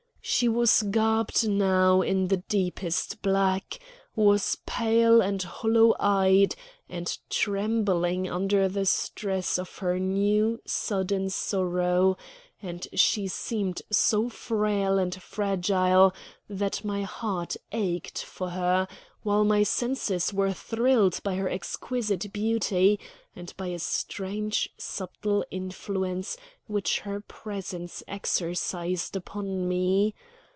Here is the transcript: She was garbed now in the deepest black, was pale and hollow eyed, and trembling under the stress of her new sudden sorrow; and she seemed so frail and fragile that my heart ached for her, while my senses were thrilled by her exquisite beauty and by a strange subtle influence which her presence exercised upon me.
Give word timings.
She 0.23 0.47
was 0.47 0.83
garbed 0.83 1.47
now 1.49 2.01
in 2.03 2.27
the 2.27 2.37
deepest 2.37 3.23
black, 3.23 3.79
was 4.15 4.59
pale 4.67 5.19
and 5.19 5.41
hollow 5.41 5.95
eyed, 5.99 6.55
and 6.87 7.17
trembling 7.29 8.29
under 8.29 8.69
the 8.69 8.85
stress 8.85 9.57
of 9.57 9.79
her 9.79 9.99
new 9.99 10.61
sudden 10.63 11.31
sorrow; 11.31 12.17
and 12.61 12.87
she 12.93 13.27
seemed 13.27 13.81
so 13.91 14.29
frail 14.29 14.99
and 14.99 15.15
fragile 15.19 16.13
that 16.47 16.85
my 16.85 17.01
heart 17.01 17.57
ached 17.71 18.23
for 18.23 18.51
her, 18.51 18.87
while 19.23 19.43
my 19.43 19.61
senses 19.63 20.33
were 20.33 20.53
thrilled 20.53 21.19
by 21.23 21.35
her 21.35 21.49
exquisite 21.49 22.31
beauty 22.33 22.99
and 23.35 23.53
by 23.55 23.67
a 23.67 23.79
strange 23.79 24.67
subtle 24.77 25.45
influence 25.51 26.35
which 26.67 26.99
her 27.01 27.21
presence 27.21 28.03
exercised 28.07 29.15
upon 29.15 29.67
me. 29.67 30.13